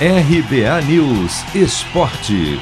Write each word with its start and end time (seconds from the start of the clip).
RBA 0.00 0.82
News 0.88 1.44
Esporte. 1.54 2.58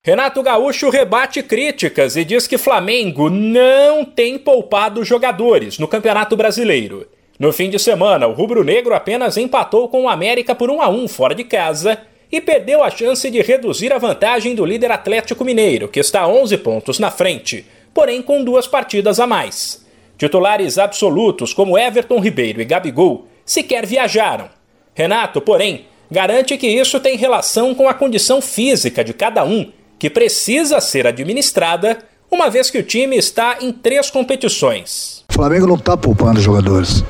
Renato 0.00 0.40
Gaúcho 0.44 0.90
rebate 0.90 1.42
críticas 1.42 2.14
e 2.14 2.24
diz 2.24 2.46
que 2.46 2.56
Flamengo 2.56 3.28
não 3.28 4.04
tem 4.04 4.38
poupado 4.38 5.02
jogadores 5.02 5.80
no 5.80 5.88
Campeonato 5.88 6.36
Brasileiro. 6.36 7.04
No 7.36 7.52
fim 7.52 7.68
de 7.68 7.80
semana, 7.80 8.28
o 8.28 8.32
rubro-negro 8.32 8.94
apenas 8.94 9.36
empatou 9.36 9.88
com 9.88 10.04
o 10.04 10.08
América 10.08 10.54
por 10.54 10.70
1 10.70 10.82
a 10.82 10.88
1 10.88 11.08
fora 11.08 11.34
de 11.34 11.42
casa 11.42 11.98
e 12.30 12.40
perdeu 12.40 12.84
a 12.84 12.90
chance 12.90 13.28
de 13.28 13.42
reduzir 13.42 13.92
a 13.92 13.98
vantagem 13.98 14.54
do 14.54 14.64
líder 14.64 14.92
Atlético 14.92 15.44
Mineiro, 15.44 15.88
que 15.88 15.98
está 15.98 16.28
11 16.28 16.58
pontos 16.58 17.00
na 17.00 17.10
frente, 17.10 17.66
porém 17.92 18.22
com 18.22 18.44
duas 18.44 18.68
partidas 18.68 19.18
a 19.18 19.26
mais. 19.26 19.84
Titulares 20.16 20.78
absolutos 20.78 21.52
como 21.52 21.76
Everton 21.76 22.20
Ribeiro 22.20 22.62
e 22.62 22.64
Gabigol 22.64 23.26
sequer 23.44 23.86
viajaram. 23.86 24.48
Renato, 24.94 25.40
porém, 25.40 25.86
garante 26.10 26.56
que 26.56 26.66
isso 26.66 27.00
tem 27.00 27.16
relação 27.16 27.74
com 27.74 27.88
a 27.88 27.94
condição 27.94 28.40
física 28.40 29.02
de 29.02 29.12
cada 29.12 29.44
um, 29.44 29.70
que 29.98 30.08
precisa 30.08 30.80
ser 30.80 31.06
administrada, 31.06 31.98
uma 32.30 32.50
vez 32.50 32.70
que 32.70 32.78
o 32.78 32.82
time 32.82 33.16
está 33.16 33.58
em 33.60 33.72
três 33.72 34.10
competições. 34.10 35.24
O 35.28 35.34
Flamengo 35.34 35.66
não 35.66 35.76
está 35.76 35.96
poupando 35.96 36.40
jogadores. 36.40 37.04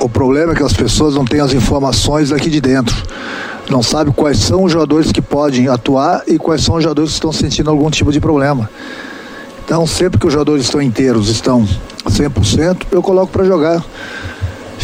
O 0.00 0.08
problema 0.08 0.52
é 0.52 0.56
que 0.56 0.62
as 0.62 0.72
pessoas 0.72 1.14
não 1.14 1.24
têm 1.24 1.40
as 1.40 1.52
informações 1.52 2.32
aqui 2.32 2.50
de 2.50 2.60
dentro. 2.60 2.94
Não 3.70 3.82
sabe 3.82 4.12
quais 4.12 4.38
são 4.38 4.64
os 4.64 4.72
jogadores 4.72 5.10
que 5.10 5.22
podem 5.22 5.68
atuar 5.68 6.22
e 6.26 6.38
quais 6.38 6.62
são 6.62 6.76
os 6.76 6.82
jogadores 6.82 7.12
que 7.12 7.16
estão 7.16 7.32
sentindo 7.32 7.70
algum 7.70 7.90
tipo 7.90 8.12
de 8.12 8.20
problema. 8.20 8.68
Então, 9.64 9.86
sempre 9.86 10.20
que 10.20 10.26
os 10.26 10.32
jogadores 10.32 10.64
estão 10.64 10.82
inteiros, 10.82 11.30
estão 11.30 11.66
100%, 12.06 12.88
eu 12.92 13.02
coloco 13.02 13.32
para 13.32 13.44
jogar. 13.44 13.82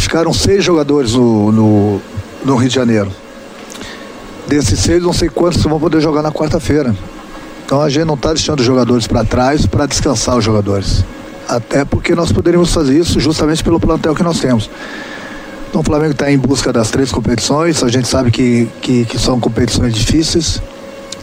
Ficaram 0.01 0.33
seis 0.33 0.65
jogadores 0.65 1.13
no, 1.13 1.53
no, 1.53 2.03
no, 2.45 2.57
Rio 2.57 2.69
de 2.69 2.75
Janeiro. 2.75 3.13
Desses 4.49 4.81
seis, 4.81 5.03
não 5.03 5.13
sei 5.13 5.29
quantos 5.29 5.63
vão 5.63 5.79
poder 5.79 6.01
jogar 6.01 6.23
na 6.23 6.33
quarta-feira. 6.33 6.95
Então 7.65 7.81
a 7.81 7.89
gente 7.89 8.07
não 8.07 8.15
está 8.15 8.33
deixando 8.33 8.61
os 8.61 8.67
jogadores 8.67 9.07
para 9.07 9.25
trás 9.25 9.67
para 9.67 9.87
descansar 9.87 10.37
os 10.37 10.45
jogadores. 10.45 11.05
Até 11.47 11.85
porque 11.85 12.15
nós 12.15 12.33
poderíamos 12.33 12.73
fazer 12.73 12.99
isso 12.99 13.21
justamente 13.21 13.63
pelo 13.63 13.79
plantel 13.79 14.15
que 14.15 14.23
nós 14.23 14.41
temos. 14.41 14.71
Então 15.69 15.83
o 15.83 15.85
Flamengo 15.85 16.13
está 16.13 16.33
em 16.33 16.39
busca 16.39 16.73
das 16.73 16.91
três 16.91 17.13
competições, 17.13 17.85
a 17.85 17.89
gente 17.89 18.09
sabe 18.09 18.31
que, 18.31 18.69
que, 18.81 19.05
que 19.05 19.19
são 19.19 19.39
competições 19.39 19.95
difíceis 19.95 20.61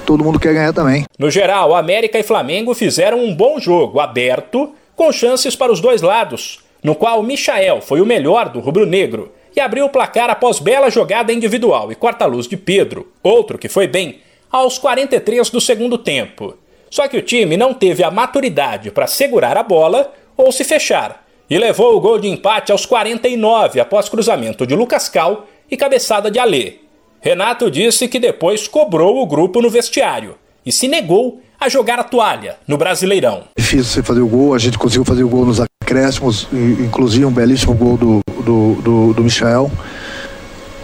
todo 0.06 0.24
mundo 0.24 0.40
quer 0.40 0.54
ganhar 0.54 0.72
também. 0.72 1.04
No 1.20 1.30
geral, 1.30 1.76
América 1.76 2.18
e 2.18 2.24
Flamengo 2.24 2.74
fizeram 2.74 3.20
um 3.20 3.36
bom 3.36 3.60
jogo, 3.60 4.00
aberto, 4.00 4.72
com 4.96 5.12
chances 5.12 5.54
para 5.54 5.70
os 5.70 5.82
dois 5.82 6.02
lados 6.02 6.66
no 6.88 6.96
qual 6.96 7.22
Michael 7.22 7.82
foi 7.82 8.00
o 8.00 8.06
melhor 8.06 8.48
do 8.48 8.62
rubro-negro 8.62 9.34
e 9.54 9.60
abriu 9.60 9.84
o 9.84 9.90
placar 9.90 10.30
após 10.30 10.58
bela 10.58 10.90
jogada 10.90 11.34
individual 11.34 11.92
e 11.92 11.96
corta-luz 11.96 12.48
de 12.48 12.56
Pedro, 12.56 13.12
outro 13.22 13.58
que 13.58 13.68
foi 13.68 13.88
bem, 13.88 14.20
aos 14.50 14.78
43 14.78 15.50
do 15.50 15.60
segundo 15.60 15.98
tempo. 15.98 16.56
Só 16.90 17.06
que 17.10 17.18
o 17.18 17.22
time 17.22 17.58
não 17.58 17.74
teve 17.74 18.06
a 18.06 18.10
maturidade 18.10 18.90
para 18.90 19.06
segurar 19.06 19.58
a 19.58 19.64
bola 19.64 20.14
ou 20.38 20.50
se 20.50 20.64
fechar, 20.64 21.28
e 21.50 21.58
levou 21.58 21.94
o 21.94 22.00
gol 22.00 22.20
de 22.20 22.30
empate 22.30 22.72
aos 22.72 22.86
49 22.86 23.82
após 23.82 24.08
cruzamento 24.08 24.66
de 24.66 24.74
Lucas 24.74 25.10
Cal 25.10 25.46
e 25.70 25.76
cabeçada 25.76 26.32
de 26.32 26.40
Alê. 26.40 26.76
Renato 27.20 27.70
disse 27.70 28.08
que 28.08 28.18
depois 28.18 28.66
cobrou 28.66 29.22
o 29.22 29.26
grupo 29.26 29.62
no 29.62 29.70
vestiário 29.70 30.36
e 30.66 30.72
se 30.72 30.88
negou 30.88 31.42
a 31.60 31.68
jogar 31.68 32.00
a 32.00 32.04
toalha 32.06 32.56
no 32.66 32.78
Brasileirão. 32.78 33.44
Difícil 33.58 33.84
você 33.84 34.04
fazer 34.04 34.22
o 34.22 34.28
gol, 34.30 34.54
a 34.54 34.58
gente 34.58 34.78
conseguiu 34.78 35.04
fazer 35.04 35.26
o 35.26 35.30
gol 35.30 35.46
nos 35.46 35.60
acréscimos, 35.88 36.50
inclusive 36.52 37.24
um 37.24 37.32
belíssimo 37.32 37.74
gol 37.74 37.96
do, 37.96 38.20
do, 38.44 38.76
do, 38.84 39.14
do 39.14 39.24
Michel. 39.24 39.72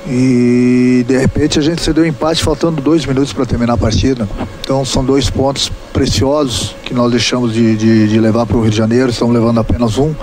E 0.08 1.06
de 1.08 1.18
repente 1.18 1.60
a 1.60 1.62
gente 1.62 1.82
cedeu 1.82 2.06
empate 2.06 2.44
faltando 2.44 2.82
dois 2.82 3.06
minutos 3.06 3.34
para 3.34 3.46
terminar 3.46 3.74
a 3.74 3.78
partida. 3.78 4.28
Então 4.62 4.84
são 4.86 5.04
dois 5.04 5.30
pontos 5.30 5.70
preciosos 5.92 6.76
que 6.84 6.94
nós 6.94 7.12
deixamos 7.12 7.54
de, 7.54 7.76
de, 7.76 8.08
de 8.08 8.20
levar 8.20 8.46
para 8.46 8.58
o 8.58 8.62
Rio 8.62 8.72
de 8.72 8.78
Janeiro, 8.78 9.10
estamos 9.10 9.34
levando 9.34 9.60
apenas 9.60 9.98
um. 9.98 10.14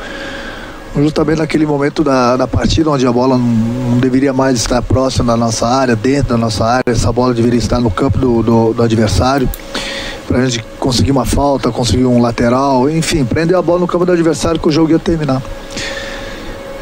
Justamente 0.97 1.39
naquele 1.39 1.65
momento 1.65 2.03
da, 2.03 2.37
da 2.37 2.49
partida 2.49 2.91
onde 2.91 3.07
a 3.07 3.13
bola 3.13 3.39
não, 3.39 3.47
não, 3.47 3.99
deveria 3.99 4.33
mais 4.33 4.59
estar 4.59 4.83
próxima 4.83 5.33
da 5.33 5.37
nossa 5.37 5.67
área, 5.67 5.95
dentro 5.95 6.31
da 6.31 6.37
nossa 6.37 6.65
área, 6.65 6.83
essa 6.87 7.13
bola 7.13 7.33
deveria 7.33 7.59
estar 7.59 7.81
no 7.81 7.91
campo 7.91 8.19
do, 8.19 8.43
do, 8.43 8.73
do 8.75 8.83
adversário 8.83 9.49
para 10.31 10.39
a 10.39 10.49
gente 10.49 10.65
conseguir 10.79 11.11
uma 11.11 11.25
falta, 11.25 11.73
conseguir 11.73 12.05
um 12.05 12.23
lateral, 12.23 12.89
enfim, 12.89 13.25
prender 13.25 13.57
a 13.57 13.61
bola 13.61 13.81
no 13.81 13.87
campo 13.89 14.07
do 14.07 14.13
adversário 14.13 14.61
que 14.61 14.69
o 14.69 14.71
jogo 14.71 14.93
ia 14.93 14.99
terminar. 14.99 15.43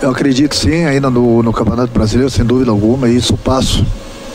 Eu 0.03 0.11
acredito 0.11 0.55
sim, 0.55 0.85
ainda 0.85 1.09
no, 1.09 1.43
no 1.43 1.51
Campeonato 1.51 1.91
Brasileiro, 1.91 2.31
sem 2.31 2.45
dúvida 2.45 2.71
alguma, 2.71 3.09
e 3.09 3.17
isso 3.17 3.39
passo 3.39 3.87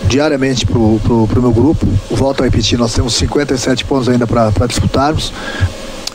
diariamente 0.06 0.66
para 0.66 0.80
o 0.80 1.42
meu 1.42 1.52
grupo. 1.52 1.86
Volto 2.10 2.42
a 2.42 2.46
repetir, 2.46 2.78
nós 2.80 2.92
temos 2.92 3.14
57 3.14 3.86
pontos 3.86 4.10
ainda 4.10 4.26
para 4.26 4.66
disputarmos. 4.66 5.32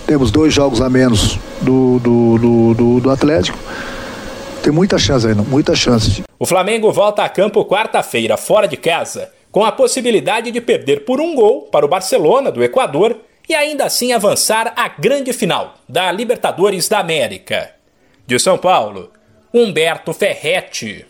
Temos 0.05 0.33
dois 0.33 0.53
jogos 0.53 0.81
a 0.81 0.91
menos 0.91 1.39
do, 1.63 2.01
do, 2.01 2.39
do, 2.39 2.75
do, 2.75 3.01
do 3.01 3.11
Atlético. 3.11 3.57
Tem 4.61 4.73
muita 4.73 4.99
chance 4.99 5.25
ainda, 5.25 5.43
muita 5.43 5.77
chance. 5.77 6.25
O 6.37 6.45
Flamengo 6.45 6.91
volta 6.91 7.23
a 7.23 7.29
campo 7.29 7.65
quarta-feira, 7.65 8.37
fora 8.37 8.67
de 8.67 8.77
casa 8.77 9.38
com 9.51 9.65
a 9.65 9.73
possibilidade 9.73 10.51
de 10.51 10.61
perder 10.61 11.05
por 11.05 11.21
um 11.21 11.35
gol 11.35 11.63
para 11.63 11.85
o 11.87 11.89
Barcelona 11.89 12.51
do 12.51 12.63
Equador 12.63 13.21
e 13.49 13.55
ainda 13.55 13.85
assim 13.85 14.13
avançar 14.13 14.73
à 14.77 14.89
grande 14.89 15.33
final 15.33 15.75
da 15.89 16.13
Libertadores 16.13 16.89
da 16.89 16.99
América. 16.99 17.75
De 18.27 18.39
São 18.39 18.59
Paulo, 18.59 19.11
Humberto 19.53 20.13
Ferretti. 20.13 21.07